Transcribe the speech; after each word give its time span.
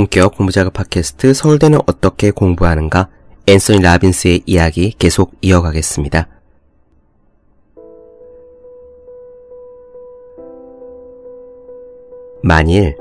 네, 0.00 0.04
본격 0.04 0.34
공부작업 0.34 0.72
팟캐스트 0.72 1.34
서울대는 1.34 1.80
어떻게 1.86 2.30
공부하는가 2.30 3.08
앤서니 3.46 3.80
라빈스의 3.80 4.44
이야기 4.46 4.94
계속 4.98 5.32
이어가겠습니다. 5.42 6.26
만일 12.42 12.96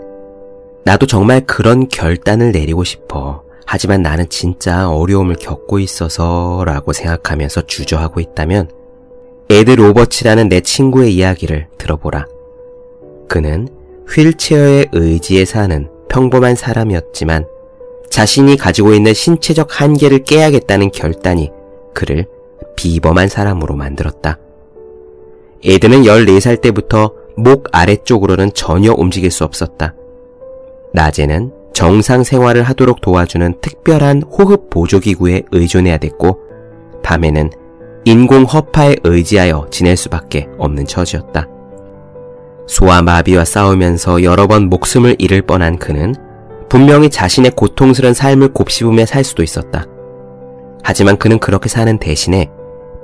나도 0.84 1.06
정말 1.06 1.46
그런 1.46 1.88
결단을 1.88 2.52
내리고 2.52 2.84
싶어. 2.84 3.44
하지만 3.66 4.02
나는 4.02 4.28
진짜 4.28 4.90
어려움을 4.90 5.38
겪고 5.38 5.80
있어서 5.80 6.64
라고 6.66 6.92
생각하면서 6.92 7.62
주저하고 7.62 8.20
있다면 8.20 8.70
에드 9.50 9.72
로버츠라는 9.72 10.50
내 10.50 10.60
친구의 10.60 11.16
이야기를 11.16 11.70
들어보라. 11.78 12.26
그는 13.30 13.70
휠체어의 14.10 14.90
의지에 14.92 15.46
사는 15.46 15.99
평범한 16.10 16.56
사람이었지만 16.56 17.48
자신이 18.10 18.58
가지고 18.58 18.94
있는 18.94 19.14
신체적 19.14 19.80
한계를 19.82 20.24
깨야겠다는 20.24 20.92
결단이 20.92 21.52
그를 21.94 22.26
비범한 22.76 23.28
사람으로 23.28 23.76
만들었다. 23.76 24.40
에드는 25.64 26.04
14살 26.04 26.62
때부터 26.62 27.14
목 27.36 27.68
아래쪽으로는 27.72 28.54
전혀 28.54 28.94
움직일 28.94 29.32
수 29.32 29.44
없었다. 29.44 29.94
낮에는 30.94 31.52
정상 31.74 32.24
생활을 32.24 32.64
하도록 32.64 33.00
도와주는 33.00 33.62
특별한 33.62 34.24
호흡 34.24 34.70
보조기구에 34.70 35.44
의존해야 35.52 35.98
됐고, 35.98 36.40
밤에는 37.04 37.52
인공 38.06 38.44
허파에 38.44 38.96
의지하여 39.04 39.68
지낼 39.70 39.96
수밖에 39.96 40.48
없는 40.58 40.86
처지였다. 40.86 41.48
소아마비와 42.70 43.46
싸우면서 43.46 44.22
여러 44.22 44.46
번 44.46 44.70
목숨을 44.70 45.16
잃을 45.18 45.42
뻔한 45.42 45.80
그는 45.80 46.14
분명히 46.70 47.10
자신의 47.10 47.52
고통스러운 47.56 48.14
삶을 48.14 48.54
곱씹으며 48.54 49.08
살 49.08 49.24
수도 49.24 49.42
있었다. 49.42 49.86
하지만 50.84 51.18
그는 51.18 51.40
그렇게 51.40 51.68
사는 51.68 51.98
대신에 51.98 52.52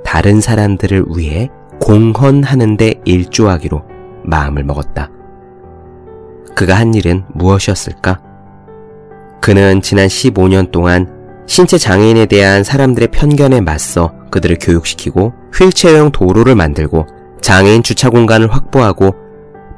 다른 0.03 0.39
사람들을 0.39 1.05
위해 1.16 1.49
공헌하는데 1.81 3.02
일조하기로 3.05 3.81
마음을 4.23 4.63
먹었다. 4.63 5.09
그가 6.55 6.75
한 6.75 6.93
일은 6.93 7.25
무엇이었을까? 7.33 8.21
그는 9.41 9.81
지난 9.81 10.08
15년 10.08 10.71
동안 10.71 11.11
신체 11.47 11.80
장애인에 11.80 12.27
대한 12.27 12.63
사람들의 12.63 13.09
편견에 13.09 13.61
맞서 13.61 14.13
그들을 14.30 14.58
교육시키고 14.61 15.33
휠체어용 15.55 16.11
도로를 16.11 16.53
만들고 16.53 17.08
장애인 17.41 17.81
주차 17.81 18.11
공간을 18.11 18.53
확보하고 18.53 19.24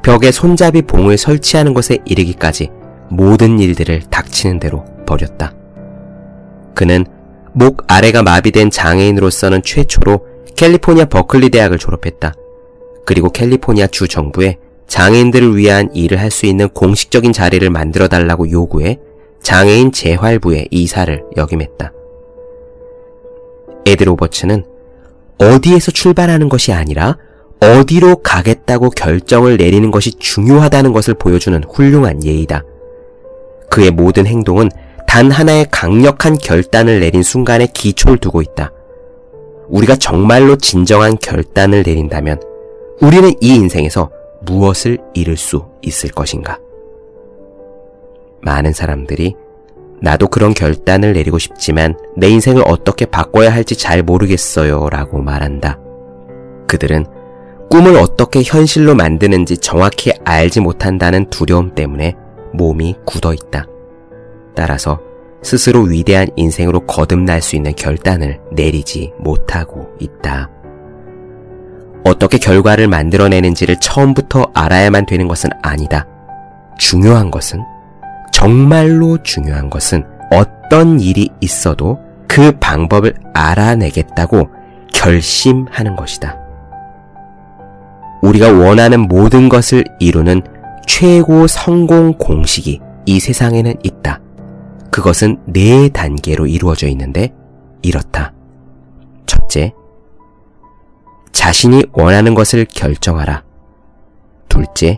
벽에 0.03 0.31
손잡이 0.31 0.81
봉을 0.81 1.17
설치하는 1.17 1.73
것에 1.73 1.99
이르기까지 2.05 2.69
모든 3.09 3.59
일들을 3.59 4.03
닥치는 4.09 4.59
대로 4.59 4.85
벌였다. 5.05 5.53
그는 6.73 7.05
목 7.53 7.83
아래가 7.87 8.23
마비된 8.23 8.69
장애인으로서는 8.69 9.63
최초로 9.63 10.25
캘리포니아 10.55 11.05
버클리 11.05 11.49
대학을 11.49 11.77
졸업했다. 11.77 12.33
그리고 13.05 13.29
캘리포니아 13.29 13.87
주 13.87 14.07
정부에 14.07 14.57
장애인들을 14.87 15.57
위한 15.57 15.89
일을 15.93 16.19
할 16.19 16.31
수 16.31 16.45
있는 16.45 16.69
공식적인 16.69 17.33
자리를 17.33 17.67
만들어 17.69 18.07
달라고 18.07 18.49
요구해 18.51 18.99
장애인 19.41 19.91
재활부의 19.91 20.69
이사를 20.71 21.23
역임했다. 21.35 21.91
에드 23.86 24.03
로버츠는 24.03 24.65
어디에서 25.37 25.91
출발하는 25.91 26.49
것이 26.49 26.73
아니라 26.73 27.17
어디로 27.59 28.17
가겠다고 28.17 28.89
결정을 28.91 29.57
내리는 29.57 29.89
것이 29.91 30.11
중요하다는 30.11 30.93
것을 30.93 31.15
보여주는 31.15 31.63
훌륭한 31.63 32.23
예이다. 32.23 32.63
그의 33.69 33.91
모든 33.91 34.25
행동은 34.25 34.69
단 35.07 35.31
하나의 35.31 35.67
강력한 35.71 36.37
결단을 36.37 36.99
내린 36.99 37.23
순간에 37.23 37.67
기초를 37.73 38.17
두고 38.17 38.41
있다. 38.41 38.71
우리가 39.69 39.95
정말로 39.95 40.55
진정한 40.55 41.17
결단을 41.17 41.83
내린다면 41.85 42.41
우리는 43.01 43.31
이 43.41 43.55
인생에서 43.55 44.11
무엇을 44.41 44.97
잃을 45.13 45.37
수 45.37 45.65
있을 45.81 46.09
것인가? 46.11 46.59
많은 48.41 48.73
사람들이 48.73 49.35
나도 49.99 50.27
그런 50.27 50.53
결단을 50.53 51.13
내리고 51.13 51.39
싶지만 51.39 51.97
내 52.15 52.29
인생을 52.29 52.63
어떻게 52.67 53.05
바꿔야 53.05 53.51
할지 53.51 53.75
잘 53.75 54.03
모르겠어요 54.03 54.89
라고 54.89 55.19
말한다. 55.21 55.79
그들은 56.67 57.05
꿈을 57.70 57.98
어떻게 57.98 58.42
현실로 58.44 58.95
만드는지 58.95 59.58
정확히 59.58 60.14
알지 60.23 60.61
못한다는 60.61 61.30
두려움 61.30 61.76
때문에 61.76 62.16
몸이 62.54 62.95
굳어 63.05 63.33
있다. 63.33 63.66
따라서 64.55 65.00
스스로 65.44 65.82
위대한 65.82 66.28
인생으로 66.36 66.82
거듭날 66.86 67.42
수 67.42 67.55
있는 67.55 67.73
결단을 67.76 68.39
내리지 68.52 69.14
못하고 69.20 69.89
있다. 70.00 70.50
어떻게 72.04 72.38
결과를 72.38 72.88
만들어내는지를 72.88 73.80
처음부터 73.80 74.52
알아야만 74.54 75.05
되는 75.05 75.28
것은 75.28 75.49
아니다. 75.61 76.08
중요한 76.80 77.30
것은, 77.30 77.61
정말로 78.32 79.22
중요한 79.23 79.70
것은 79.70 80.05
어떤 80.32 80.99
일이 80.99 81.30
있어도 81.42 81.99
그 82.28 82.52
방법을 82.60 83.14
알아내겠다고 83.34 84.49
결심하는 84.94 85.95
것이다. 85.95 86.46
우리가 88.22 88.52
원하는 88.52 89.02
모든 89.02 89.50
것을 89.50 89.83
이루는 90.00 90.42
최고 90.88 91.48
성공 91.48 92.14
공식이 92.14 92.80
이 93.05 93.20
세상에는 93.20 93.76
있다. 93.83 94.22
그것은 94.92 95.39
네 95.45 95.89
단계로 95.89 96.48
이루어져 96.48 96.88
있는데 96.88 97.33
이렇다. 97.82 98.33
첫째, 99.26 99.73
자신이 101.32 101.86
원하는 101.94 102.33
것을 102.33 102.66
결정하라. 102.66 103.44
둘째, 104.49 104.98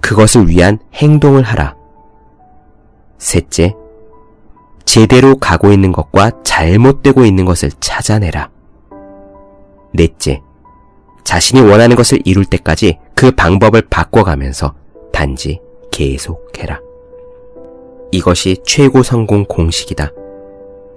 그것을 0.00 0.48
위한 0.48 0.78
행동을 0.94 1.42
하라. 1.42 1.76
셋째, 3.18 3.74
제대로 4.84 5.36
가고 5.36 5.72
있는 5.72 5.92
것과 5.92 6.42
잘못되고 6.42 7.24
있는 7.24 7.44
것을 7.44 7.70
찾아내라. 7.78 8.50
넷째, 9.94 10.42
자신이 11.24 11.60
원하는 11.60 11.96
것을 11.96 12.20
이룰 12.24 12.44
때까지 12.44 12.98
그 13.14 13.30
방법을 13.30 13.82
바꿔가면서 13.90 14.74
단지 15.12 15.60
계속해라. 15.90 16.80
이것이 18.12 18.56
최고 18.64 19.02
성공 19.02 19.44
공식이다. 19.44 20.12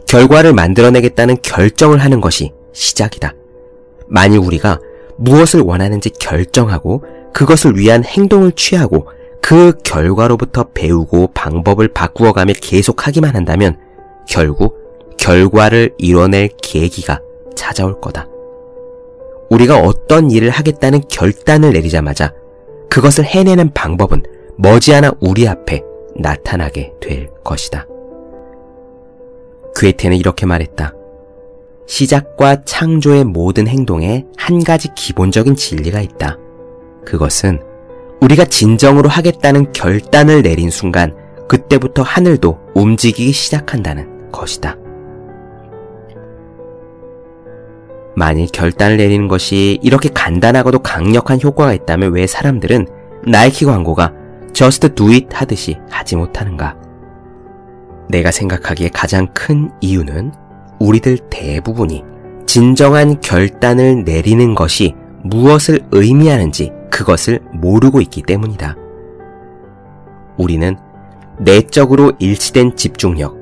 결과를 0.08 0.54
만들어내겠다는 0.54 1.38
결정을 1.42 2.00
하는 2.00 2.22
것이 2.22 2.52
시작이다. 2.74 3.34
만일 4.08 4.40
우리가 4.40 4.80
무엇을 5.18 5.62
원하는지 5.62 6.10
결정하고 6.12 7.04
그것을 7.34 7.78
위한 7.78 8.04
행동을 8.04 8.52
취하고 8.52 9.08
그 9.42 9.74
결과로부터 9.84 10.70
배우고 10.74 11.32
방법을 11.34 11.90
바꾸어가며 11.90 12.54
계속하기만 12.62 13.36
한다면 13.36 13.78
결국 14.28 14.78
결과를 15.18 15.94
이뤄낼 15.98 16.50
계기가 16.62 17.20
찾아올 17.56 18.00
거다. 18.00 18.28
우리가 19.54 19.82
어떤 19.82 20.32
일을 20.32 20.50
하겠다는 20.50 21.02
결단을 21.10 21.74
내리자마자 21.74 22.34
그것을 22.90 23.24
해내는 23.24 23.72
방법은 23.74 24.24
머지않아 24.58 25.12
우리 25.20 25.48
앞에 25.48 25.84
나타나게 26.16 26.94
될 27.00 27.30
것이다. 27.44 27.86
괴테는 29.76 30.18
이렇게 30.18 30.46
말했다. 30.48 30.94
시작과 31.86 32.64
창조의 32.66 33.26
모든 33.26 33.68
행동에 33.68 34.26
한 34.38 34.64
가지 34.64 34.90
기본적인 34.96 35.56
진리가 35.56 36.02
있다. 36.02 36.38
그것은 37.06 37.62
우리가 38.22 38.46
진정으로 38.46 39.10
하겠다는 39.10 39.72
결단을 39.74 40.42
내린 40.42 40.72
순간 40.72 41.16
그때부터 41.48 42.02
하늘도 42.02 42.58
움직이기 42.74 43.32
시작한다는 43.32 44.32
것이다. 44.32 44.78
만일 48.16 48.48
결단을 48.48 48.98
내리는 48.98 49.28
것이 49.28 49.80
이렇게 49.82 50.10
간단하고도 50.10 50.80
강력한 50.80 51.40
효과가 51.42 51.74
있다면 51.74 52.14
왜 52.14 52.28
사람들은 52.28 52.88
나이키 53.26 53.66
광고가 53.66 54.14
do 54.54 55.12
it 55.12 55.28
하듯이 55.32 55.78
하지 55.90 56.16
못하는가? 56.16 56.76
내가 58.10 58.32
생각하기에 58.32 58.90
가장 58.90 59.28
큰 59.34 59.72
이유는 59.82 60.32
우리들 60.80 61.18
대부분이 61.30 62.04
진정한 62.46 63.20
결단을 63.22 64.04
내리는 64.04 64.54
것이 64.54 64.94
무엇을 65.24 65.80
의미하는지 65.92 66.72
그것을 66.92 67.40
모르고 67.54 68.02
있기 68.02 68.22
때문이다. 68.22 68.76
우리는 70.38 70.76
내적으로 71.40 72.14
일치된 72.20 72.76
집중력, 72.76 73.36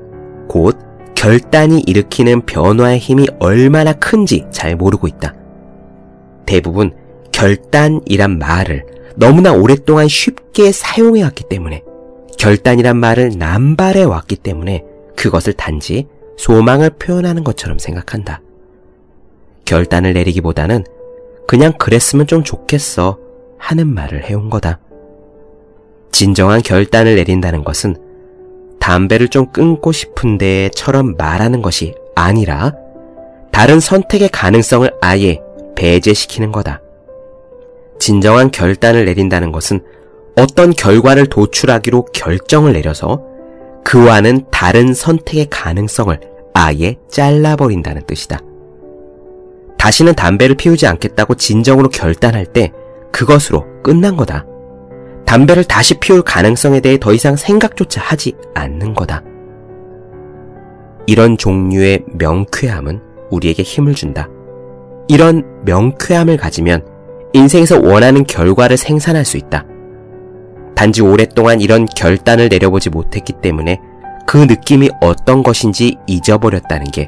곧 0.48 0.78
결단이 1.22 1.84
일으키는 1.86 2.48
변화의 2.48 2.98
힘이 2.98 3.28
얼마나 3.38 3.94
큰지 3.94 4.48
잘 4.50 4.76
모르고 4.76 5.08
있다. 5.08 5.36
대부분 6.48 6.96
결단이란 7.32 8.40
말을 8.40 8.88
너무나 9.16 9.54
오랫동안 9.54 10.08
쉽게 10.08 10.72
사용해왔기 10.72 11.44
때문에 11.48 11.84
결단이란 12.40 12.98
말을 12.98 13.38
남발해 13.38 14.02
왔기 14.02 14.38
때문에 14.38 14.84
그것을 15.16 15.54
단지 15.54 16.08
소망을 16.38 16.90
표현하는 16.90 17.44
것처럼 17.44 17.78
생각한다. 17.78 18.42
결단을 19.66 20.14
내리기보다는 20.14 20.84
그냥 21.48 21.74
그랬으면 21.74 22.26
좀 22.26 22.44
좋겠어 22.44 23.20
하는 23.60 23.94
말을 23.94 24.24
해온 24.24 24.50
거다. 24.50 24.80
진정한 26.12 26.64
결단을 26.64 27.14
내린다는 27.14 27.64
것은 27.64 28.11
담배를 28.82 29.30
좀 29.30 29.46
끊고 29.52 29.94
싶은데 29.94 30.70
처럼 30.74 31.16
말하는 31.16 31.62
것이 31.62 31.96
아니라 32.16 32.74
다른 33.52 33.80
선택의 33.80 34.30
가능성을 34.30 34.92
아예 35.02 35.40
배제시키는 35.76 36.52
거다. 36.52 36.82
진정한 38.00 38.50
결단을 38.50 39.06
내린다는 39.06 39.52
것은 39.52 39.82
어떤 40.36 40.72
결과를 40.72 41.28
도출하기로 41.28 42.06
결정을 42.06 42.74
내려서 42.74 43.24
그와는 43.84 44.46
다른 44.52 44.94
선택의 44.94 45.48
가능성을 45.50 46.20
아예 46.54 46.96
잘라버린다는 47.10 48.08
뜻이다. 48.08 48.40
다시는 49.78 50.16
담배를 50.16 50.56
피우지 50.56 50.88
않겠다고 50.88 51.36
진정으로 51.36 51.90
결단할 51.90 52.46
때 52.46 52.72
그것으로 53.12 53.66
끝난 53.84 54.16
거다. 54.16 54.46
담배를 55.32 55.64
다시 55.64 55.94
피울 55.94 56.24
가능성에 56.24 56.82
대해 56.82 56.98
더 57.00 57.14
이상 57.14 57.38
생각조차 57.38 58.02
하지 58.02 58.34
않는 58.54 58.94
거다. 58.94 59.24
이런 61.08 61.38
종류의 61.38 62.04
명쾌함은 62.20 63.00
우리에게 63.30 63.64
힘을 63.64 63.94
준다. 63.94 64.28
이런 65.08 65.46
명쾌함을 65.64 66.36
가지면 66.36 66.86
인생에서 67.32 67.80
원하는 67.80 68.26
결과를 68.26 68.76
생산할 68.76 69.24
수 69.24 69.38
있다. 69.38 69.64
단지 70.76 71.02
오랫동안 71.02 71.62
이런 71.62 71.86
결단을 71.86 72.50
내려보지 72.50 72.90
못했기 72.90 73.36
때문에 73.42 73.80
그 74.28 74.36
느낌이 74.36 74.90
어떤 75.00 75.44
것인지 75.44 75.96
잊어버렸다는 76.08 76.88
게 76.92 77.08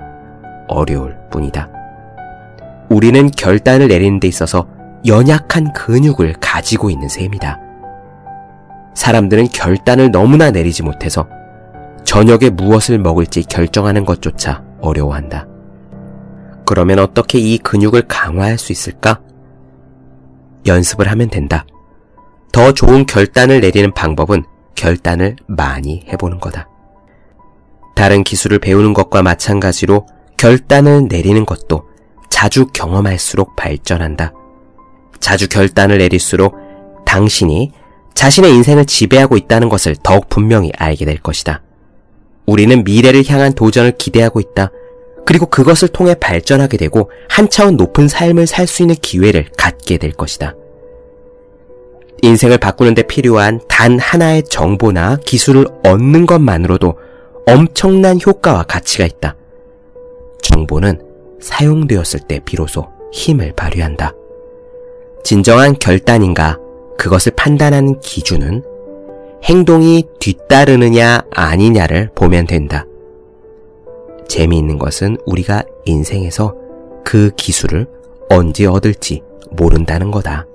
어려울 0.70 1.18
뿐이다. 1.30 1.70
우리는 2.90 3.30
결단을 3.32 3.90
내리는 3.90 4.22
데 4.22 4.30
있어서 4.30 4.66
연약한 5.06 5.74
근육을 5.74 6.36
가지고 6.40 6.90
있는 6.90 7.10
셈이다. 7.10 7.73
사람들은 8.96 9.50
결단을 9.50 10.12
너무나 10.12 10.52
내리지 10.52 10.84
못해서 10.84 11.28
저녁에 12.04 12.50
무엇을 12.50 13.00
먹을지 13.00 13.44
결정하는 13.44 14.06
것조차 14.06 14.64
어려워한다. 14.82 15.48
그러면 16.66 17.00
어떻게 17.00 17.40
이 17.40 17.58
근육을 17.58 18.04
강화할 18.08 18.58
수 18.58 18.72
있을까? 18.72 19.22
연습을 20.66 21.10
하면 21.12 21.30
된다. 21.30 21.66
더 22.52 22.72
좋은 22.72 23.06
결단을 23.06 23.62
내리는 23.62 23.92
방법은 23.94 24.44
결단을 24.76 25.36
많이 25.48 26.06
해보는 26.08 26.40
거다. 26.40 26.70
다른 27.96 28.24
기술을 28.24 28.60
배우는 28.60 28.94
것과 28.94 29.24
마찬가지로 29.24 30.08
결단을 30.38 31.08
내리는 31.10 31.46
것도 31.46 31.88
자주 32.30 32.68
경험할수록 32.68 33.56
발전한다. 33.56 34.34
자주 35.20 35.48
결단을 35.48 36.00
내릴수록 36.00 36.58
당신이 37.06 37.72
자신의 38.14 38.52
인생을 38.52 38.86
지배하고 38.86 39.38
있다는 39.38 39.70
것을 39.70 39.96
더욱 40.04 40.30
분명히 40.30 40.72
알게 40.78 41.06
될 41.06 41.18
것이다. 41.18 41.62
우리는 42.46 42.84
미래를 42.84 43.24
향한 43.28 43.54
도전을 43.54 43.98
기대하고 43.98 44.40
있다. 44.40 44.72
그리고 45.26 45.46
그것을 45.46 45.88
통해 45.88 46.16
발전하게 46.16 46.78
되고 46.78 47.10
한 47.30 47.50
차원 47.50 47.78
높은 47.78 48.08
삶을 48.08 48.48
살 48.48 48.68
수 48.68 48.84
있는 48.84 48.96
기회를 48.96 49.48
갖게 49.58 49.98
될 49.98 50.12
것이다. 50.12 50.56
인생을 52.22 52.58
바꾸는데 52.58 53.04
필요한 53.04 53.60
단 53.68 54.00
하나의 54.00 54.44
정보나 54.44 55.18
기술을 55.26 55.66
얻는 55.84 56.26
것만으로도 56.26 56.98
엄청난 57.46 58.20
효과와 58.26 58.64
가치가 58.64 59.06
있다. 59.06 59.36
정보는 60.42 61.02
사용되었을 61.42 62.22
때 62.22 62.40
비로소 62.46 62.88
힘을 63.12 63.54
발휘한다. 63.54 64.14
진정한 65.24 65.78
결단인가 65.80 66.58
그것을 66.98 67.34
판단하는 67.36 68.00
기준은 68.00 68.64
행동이 69.44 70.06
뒤따르느냐 70.20 71.24
아니냐를 71.32 72.10
보면 72.16 72.48
된다. 72.48 72.86
재미있는 74.28 74.80
것은 74.80 75.18
우리가 75.26 75.64
인생에서 75.86 76.56
그 77.04 77.32
기술을 77.36 77.88
언제 78.30 78.66
얻을지 78.66 79.22
모른다는 79.52 80.12
거다. 80.12 80.48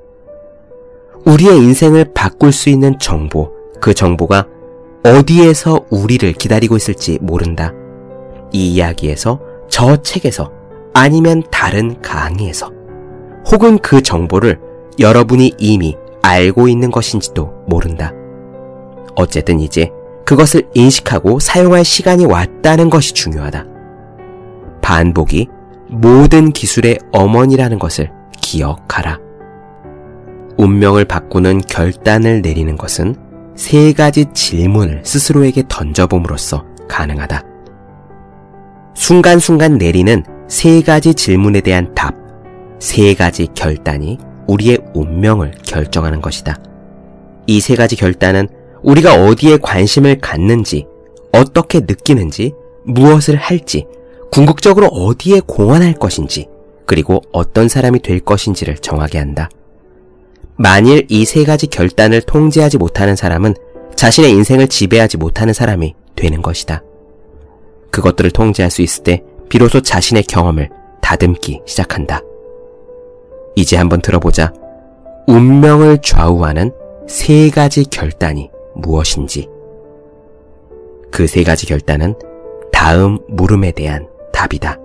우리의 1.26 1.58
인생을 1.58 2.12
바꿀 2.14 2.52
수 2.52 2.70
있는 2.70 2.98
정보, 2.98 3.52
그 3.80 3.92
정보가 3.92 4.46
어디에서 5.04 5.84
우리를 5.90 6.32
기다리고 6.32 6.76
있을지 6.76 7.18
모른다. 7.20 7.72
이 8.52 8.72
이야기에서, 8.74 9.40
저 9.68 10.00
책에서, 10.02 10.50
아니면 10.94 11.42
다른 11.50 12.00
강의에서, 12.00 12.72
혹은 13.50 13.78
그 13.78 14.02
정보를 14.02 14.58
여러분이 14.98 15.52
이미 15.58 15.96
알고 16.22 16.68
있는 16.68 16.90
것인지도 16.90 17.64
모른다. 17.66 18.12
어쨌든 19.14 19.60
이제 19.60 19.90
그것을 20.24 20.68
인식하고 20.74 21.40
사용할 21.40 21.84
시간이 21.84 22.26
왔다는 22.26 22.90
것이 22.90 23.14
중요하다. 23.14 23.64
반복이 24.82 25.48
모든 25.88 26.52
기술의 26.52 26.98
어머니라는 27.12 27.78
것을 27.78 28.10
기억하라. 28.40 29.18
운명을 30.58 31.04
바꾸는 31.04 31.62
결단을 31.62 32.42
내리는 32.42 32.76
것은 32.76 33.16
세 33.54 33.92
가지 33.92 34.26
질문을 34.32 35.02
스스로에게 35.04 35.64
던져봄으로써 35.68 36.64
가능하다. 36.88 37.42
순간순간 38.94 39.78
내리는 39.78 40.24
세 40.48 40.82
가지 40.82 41.14
질문에 41.14 41.60
대한 41.60 41.94
답, 41.94 42.14
세 42.78 43.14
가지 43.14 43.46
결단이 43.54 44.18
우리의 44.48 44.78
운명을 44.94 45.52
결정하는 45.64 46.20
것이다. 46.20 46.56
이 47.46 47.60
세 47.60 47.76
가지 47.76 47.96
결단은 47.96 48.48
우리가 48.82 49.24
어디에 49.24 49.56
관심을 49.58 50.18
갖는지, 50.20 50.86
어떻게 51.32 51.80
느끼는지, 51.80 52.52
무엇을 52.84 53.36
할지, 53.36 53.86
궁극적으로 54.30 54.86
어디에 54.88 55.40
공헌할 55.46 55.94
것인지, 55.94 56.46
그리고 56.86 57.22
어떤 57.32 57.68
사람이 57.68 58.00
될 58.00 58.20
것인지를 58.20 58.78
정하게 58.78 59.18
한다. 59.18 59.48
만일 60.56 61.06
이 61.08 61.24
세 61.24 61.44
가지 61.44 61.66
결단을 61.66 62.22
통제하지 62.22 62.78
못하는 62.78 63.16
사람은 63.16 63.54
자신의 63.94 64.30
인생을 64.30 64.68
지배하지 64.68 65.16
못하는 65.16 65.52
사람이 65.54 65.94
되는 66.16 66.42
것이다. 66.42 66.82
그것들을 67.90 68.30
통제할 68.30 68.70
수 68.70 68.82
있을 68.82 69.02
때 69.04 69.22
비로소 69.48 69.80
자신의 69.80 70.24
경험을 70.24 70.68
다듬기 71.00 71.62
시작한다. 71.66 72.20
이제 73.58 73.76
한번 73.76 74.00
들어보자. 74.00 74.52
운명을 75.26 75.98
좌우하는 75.98 76.70
세 77.08 77.50
가지 77.50 77.82
결단이 77.82 78.52
무엇인지. 78.76 79.48
그 81.10 81.26
세 81.26 81.42
가지 81.42 81.66
결단은 81.66 82.14
다음 82.72 83.18
물음에 83.26 83.72
대한 83.72 84.06
답이다. 84.32 84.78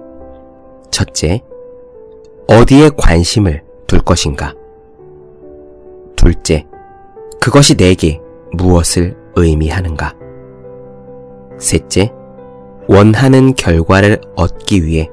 첫째, 0.90 1.44
어디에 2.48 2.90
관심을 2.98 3.62
둘 3.86 4.00
것인가? 4.00 4.56
둘째, 6.16 6.66
그것이 7.40 7.76
내게 7.76 8.20
무엇을 8.54 9.16
의미하는가? 9.36 10.16
셋째, 11.60 12.12
원하는 12.88 13.54
결과를 13.54 14.20
얻기 14.36 14.84
위해 14.84 15.12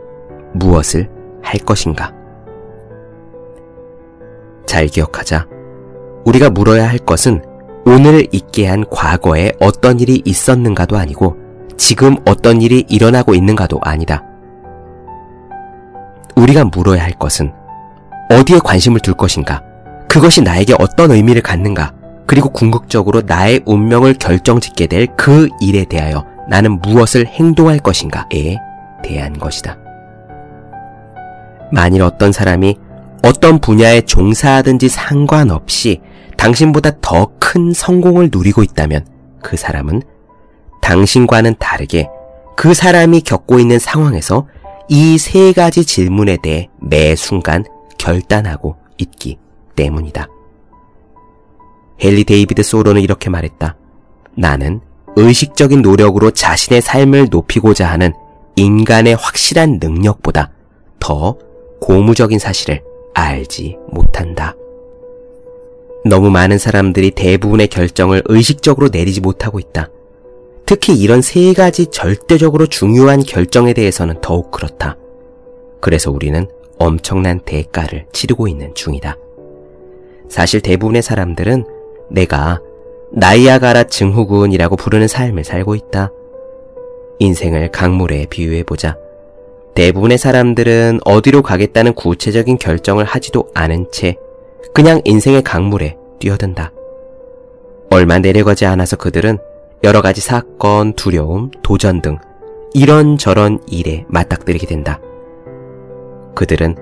무엇을 0.54 1.10
할 1.42 1.60
것인가? 1.60 2.19
잘 4.70 4.86
기억하자. 4.86 5.48
우리가 6.24 6.48
물어야 6.48 6.88
할 6.88 6.98
것은 6.98 7.42
오늘 7.84 8.28
있게 8.30 8.68
한 8.68 8.84
과거에 8.88 9.50
어떤 9.58 9.98
일이 9.98 10.22
있었는가도 10.24 10.96
아니고 10.96 11.34
지금 11.76 12.14
어떤 12.24 12.62
일이 12.62 12.84
일어나고 12.88 13.34
있는가도 13.34 13.80
아니다. 13.82 14.22
우리가 16.36 16.66
물어야 16.66 17.02
할 17.02 17.10
것은 17.10 17.52
어디에 18.30 18.60
관심을 18.62 19.00
둘 19.00 19.14
것인가? 19.14 19.60
그것이 20.08 20.40
나에게 20.40 20.76
어떤 20.78 21.10
의미를 21.10 21.42
갖는가? 21.42 21.92
그리고 22.28 22.48
궁극적으로 22.50 23.22
나의 23.26 23.62
운명을 23.66 24.14
결정짓게 24.14 24.86
될 24.86 25.08
그 25.16 25.48
일에 25.60 25.84
대하여 25.84 26.24
나는 26.48 26.80
무엇을 26.80 27.26
행동할 27.26 27.80
것인가에 27.80 28.56
대한 29.02 29.32
것이다. 29.36 29.76
만일 31.72 32.02
어떤 32.02 32.30
사람이 32.30 32.76
어떤 33.22 33.58
분야에 33.60 34.02
종사하든지 34.02 34.88
상관없이 34.88 36.00
당신보다 36.36 36.92
더 37.00 37.30
큰 37.38 37.72
성공을 37.72 38.28
누리고 38.32 38.62
있다면 38.62 39.04
그 39.42 39.56
사람은 39.56 40.02
당신과는 40.80 41.56
다르게 41.58 42.08
그 42.56 42.74
사람이 42.74 43.22
겪고 43.22 43.58
있는 43.58 43.78
상황에서 43.80 44.46
이 44.88 45.18
세 45.18 45.52
가지 45.52 45.84
질문에 45.84 46.36
대해 46.42 46.68
매 46.80 47.16
순간 47.16 47.64
결단하고 47.98 48.76
있기 48.98 49.38
때문이다. 49.76 50.28
헨리 52.02 52.24
데이비드 52.24 52.62
소로는 52.62 53.02
이렇게 53.02 53.30
말했다. 53.30 53.76
나는 54.36 54.80
의식적인 55.16 55.82
노력으로 55.82 56.30
자신의 56.30 56.82
삶을 56.82 57.28
높이고자 57.30 57.88
하는 57.90 58.12
인간의 58.56 59.16
확실한 59.16 59.78
능력보다 59.80 60.50
더 60.98 61.36
고무적인 61.80 62.38
사실을 62.38 62.82
알지 63.14 63.76
못한다. 63.88 64.56
너무 66.04 66.30
많은 66.30 66.58
사람들이 66.58 67.10
대부분의 67.10 67.68
결정을 67.68 68.22
의식적으로 68.26 68.88
내리지 68.90 69.20
못하고 69.20 69.58
있다. 69.58 69.90
특히 70.64 70.94
이런 70.94 71.20
세 71.20 71.52
가지 71.52 71.86
절대적으로 71.86 72.66
중요한 72.66 73.22
결정에 73.22 73.72
대해서는 73.72 74.20
더욱 74.20 74.50
그렇다. 74.50 74.96
그래서 75.80 76.10
우리는 76.10 76.48
엄청난 76.78 77.40
대가를 77.40 78.06
치르고 78.12 78.48
있는 78.48 78.74
중이다. 78.74 79.16
사실 80.28 80.60
대부분의 80.60 81.02
사람들은 81.02 81.64
내가 82.08 82.60
나이아가라 83.12 83.84
증후군이라고 83.84 84.76
부르는 84.76 85.08
삶을 85.08 85.44
살고 85.44 85.74
있다. 85.74 86.12
인생을 87.18 87.70
강물에 87.70 88.26
비유해보자. 88.30 88.96
대부분의 89.80 90.18
사람들은 90.18 91.00
어디로 91.06 91.40
가겠다는 91.40 91.94
구체적인 91.94 92.58
결정을 92.58 93.06
하지도 93.06 93.48
않은 93.54 93.86
채 93.90 94.16
그냥 94.74 95.00
인생의 95.06 95.40
강물에 95.40 95.96
뛰어든다. 96.18 96.70
얼마 97.88 98.18
내려가지 98.18 98.66
않아서 98.66 98.96
그들은 98.96 99.38
여러 99.82 100.02
가지 100.02 100.20
사건, 100.20 100.92
두려움, 100.92 101.50
도전 101.62 102.02
등 102.02 102.18
이런저런 102.74 103.58
일에 103.68 104.04
맞닥뜨리게 104.08 104.66
된다. 104.66 105.00
그들은 106.34 106.76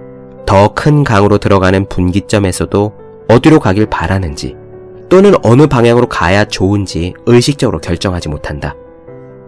더 0.45 0.75
큰 0.75 1.05
강으로 1.05 1.39
들어가는 1.39 1.89
분기점에서도 1.89 2.93
어디로 3.29 3.61
가길 3.61 3.87
바라는지 3.87 4.57
또는 5.09 5.35
어느 5.45 5.69
방향으로 5.69 6.09
가야 6.09 6.47
좋은지 6.47 7.15
의식적으로 7.27 7.79
결정하지 7.79 8.29
못한다. 8.29 8.75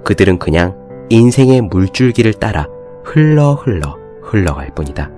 그들은 0.05 0.39
그냥 0.39 0.77
인생의 1.09 1.63
물줄기를 1.63 2.35
따라 2.35 2.69
흘러 3.13 3.55
흘러 3.55 3.99
흘러갈 4.23 4.71
뿐이다. 4.75 5.11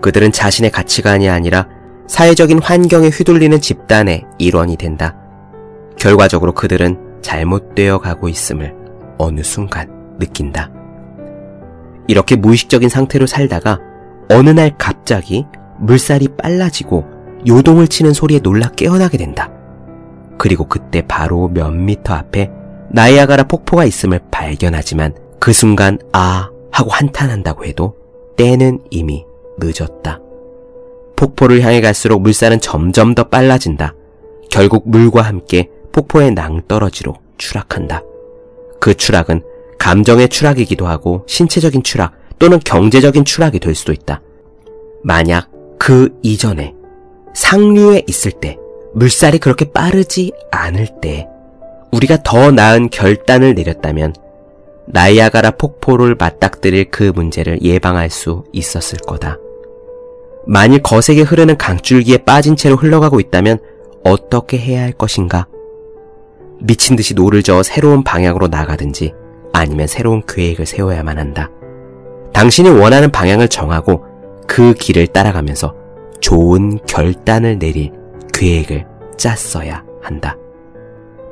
그들은 0.00 0.30
자신의 0.30 0.70
가치관이 0.70 1.28
아니라 1.28 1.68
사회적인 2.06 2.62
환경에 2.62 3.08
휘둘리는 3.08 3.60
집단의 3.60 4.24
일원이 4.38 4.76
된다. 4.76 5.16
결과적으로 5.98 6.52
그들은 6.52 7.20
잘못되어 7.22 7.98
가고 7.98 8.28
있음을 8.28 8.72
어느 9.18 9.42
순간 9.42 9.88
느낀다. 10.20 10.70
이렇게 12.06 12.36
무의식적인 12.36 12.88
상태로 12.88 13.26
살다가 13.26 13.80
어느 14.30 14.50
날 14.50 14.76
갑자기 14.78 15.44
물살이 15.80 16.28
빨라지고 16.40 17.04
요동을 17.48 17.88
치는 17.88 18.12
소리에 18.12 18.38
놀라 18.38 18.68
깨어나게 18.70 19.18
된다. 19.18 19.50
그리고 20.38 20.68
그때 20.68 21.02
바로 21.02 21.48
몇 21.48 21.72
미터 21.72 22.14
앞에 22.14 22.50
나이아가라 22.90 23.44
폭포가 23.44 23.84
있음을 23.84 24.20
발견하지만 24.30 25.14
그 25.40 25.52
순간 25.52 25.98
아 26.12 26.50
하고 26.76 26.90
한탄한다고 26.90 27.64
해도 27.64 27.96
때는 28.36 28.80
이미 28.90 29.24
늦었다. 29.58 30.20
폭포를 31.16 31.62
향해 31.62 31.80
갈수록 31.80 32.18
물살은 32.18 32.60
점점 32.60 33.14
더 33.14 33.24
빨라진다. 33.24 33.94
결국 34.50 34.86
물과 34.86 35.22
함께 35.22 35.70
폭포의 35.92 36.32
낭떠러지로 36.32 37.14
추락한다. 37.38 38.02
그 38.78 38.92
추락은 38.92 39.42
감정의 39.78 40.28
추락이기도 40.28 40.86
하고 40.86 41.24
신체적인 41.26 41.82
추락 41.82 42.12
또는 42.38 42.60
경제적인 42.62 43.24
추락이 43.24 43.58
될 43.58 43.74
수도 43.74 43.94
있다. 43.94 44.20
만약 45.02 45.48
그 45.78 46.14
이전에 46.22 46.74
상류에 47.34 48.02
있을 48.06 48.32
때 48.32 48.58
물살이 48.92 49.38
그렇게 49.38 49.72
빠르지 49.72 50.30
않을 50.50 51.00
때 51.00 51.26
우리가 51.90 52.22
더 52.22 52.50
나은 52.50 52.90
결단을 52.90 53.54
내렸다면 53.54 54.12
나이아가라 54.88 55.52
폭포를 55.52 56.16
맞닥뜨릴 56.18 56.90
그 56.90 57.12
문제를 57.14 57.62
예방할 57.62 58.10
수 58.10 58.44
있었을 58.52 58.98
거다. 59.06 59.38
만일 60.46 60.80
거세게 60.82 61.22
흐르는 61.22 61.56
강줄기에 61.56 62.18
빠진 62.18 62.54
채로 62.54 62.76
흘러가고 62.76 63.18
있다면 63.18 63.58
어떻게 64.04 64.58
해야 64.58 64.82
할 64.82 64.92
것인가? 64.92 65.46
미친 66.60 66.96
듯이 66.96 67.14
노를 67.14 67.42
저어 67.42 67.62
새로운 67.62 68.04
방향으로 68.04 68.46
나가든지 68.46 69.12
아니면 69.52 69.86
새로운 69.86 70.22
계획을 70.26 70.66
세워야만 70.66 71.18
한다. 71.18 71.50
당신이 72.32 72.68
원하는 72.68 73.10
방향을 73.10 73.48
정하고 73.48 74.04
그 74.46 74.74
길을 74.74 75.08
따라가면서 75.08 75.74
좋은 76.20 76.78
결단을 76.86 77.58
내릴 77.58 77.90
계획을 78.32 78.86
짰어야 79.16 79.84
한다. 80.00 80.36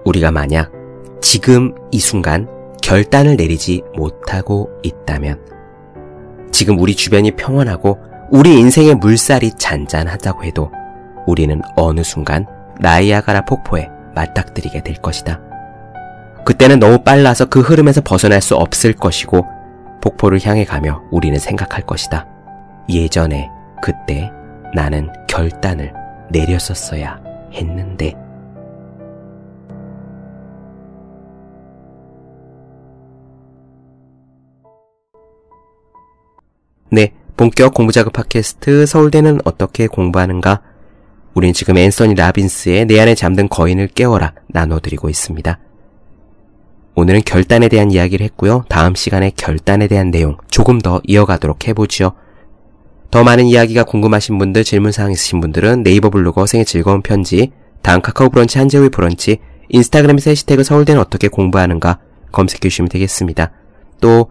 우리가 0.05 0.31
만약 0.31 0.73
지금 1.21 1.75
이 1.91 2.01
순간 2.01 2.49
결단을 2.85 3.37
내리지 3.37 3.83
못하고 3.97 4.69
있다면 4.83 5.41
지금 6.53 6.79
우리 6.79 6.95
주변이 6.95 7.31
평온하고 7.31 7.99
우리 8.31 8.59
인생의 8.59 8.97
물살이 8.97 9.53
잔잔하다고 9.53 10.45
해도 10.45 10.71
우리는 11.27 11.63
어느 11.77 12.03
순간 12.03 12.45
나이아가라 12.81 13.47
폭포에 13.47 13.89
맞닥뜨리게 14.15 14.83
될 14.83 14.97
것이다. 14.97 15.41
그때는 16.45 16.79
너무 16.79 16.99
빨라서 17.03 17.47
그 17.47 17.61
흐름에서 17.61 18.03
벗어날 18.03 18.43
수 18.43 18.55
없을 18.55 18.93
것이고 18.93 19.47
폭포를 20.03 20.41
향해 20.45 20.67
가며 20.67 21.01
우리는 21.11 21.39
생각할 21.39 21.87
것이다. 21.87 22.27
예전에 22.91 23.49
그때 23.83 24.31
나는 24.75 25.11
결단을 25.27 25.91
내렸었어야 26.31 27.19
했는데. 27.55 28.24
네, 36.95 37.11
본격 37.37 37.75
공부자극 37.75 38.13
팟캐스트 38.13 38.87
서울대는 38.87 39.41
어떻게 39.45 39.89
공부하는가? 39.89 40.61
우린 41.35 41.53
지금 41.53 41.77
앤서니 41.77 42.15
라빈스의 42.15 42.87
내 42.87 43.01
안에 43.01 43.17
잠든 43.17 43.49
거인을 43.49 43.89
깨워라 43.89 44.33
나눠드리고 44.47 45.09
있습니다. 45.09 45.59
오늘은 46.95 47.23
결단에 47.27 47.67
대한 47.67 47.91
이야기를 47.91 48.25
했고요. 48.27 48.65
다음 48.69 48.95
시간에 48.95 49.33
결단에 49.37 49.89
대한 49.89 50.13
내용 50.13 50.37
조금 50.49 50.79
더 50.81 51.01
이어가도록 51.03 51.67
해보죠. 51.67 52.13
더 53.11 53.25
많은 53.25 53.47
이야기가 53.47 53.83
궁금하신 53.83 54.39
분들, 54.39 54.63
질문사항 54.63 55.11
있으신 55.11 55.41
분들은 55.41 55.83
네이버 55.83 56.11
블로거 56.11 56.47
생의 56.47 56.65
즐거운 56.65 57.03
편지, 57.03 57.51
다음 57.83 58.03
카카오 58.03 58.29
브런치 58.29 58.59
한재우의 58.59 58.91
브런치, 58.91 59.39
인스타그램에서 59.69 60.31
해시태그 60.31 60.63
서울대는 60.63 61.01
어떻게 61.01 61.27
공부하는가 61.27 61.99
검색해 62.31 62.61
주시면 62.61 62.89
되겠습니다. 62.89 63.51
또 64.01 64.31